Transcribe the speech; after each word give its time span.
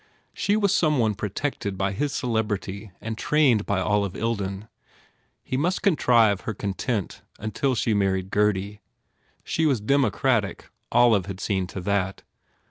She 0.33 0.57
was 0.57 0.75
some 0.75 0.97
one 0.97 1.13
pro 1.13 1.29
tected 1.29 1.77
by 1.77 1.91
his 1.91 2.11
celebrity 2.11 2.89
and 2.99 3.15
trained 3.15 3.67
by 3.67 3.79
Olive 3.79 4.13
Ilden. 4.15 4.67
He 5.43 5.57
must 5.57 5.83
contrive 5.83 6.41
her 6.41 6.55
content 6.55 7.21
until 7.37 7.75
she 7.75 7.93
married 7.93 8.31
Gurdy. 8.31 8.81
She 9.43 9.67
was 9.67 9.79
democratic 9.79 10.71
Olive 10.91 11.27
had 11.27 11.39
seen 11.39 11.67
to 11.67 11.81
that. 11.81 12.23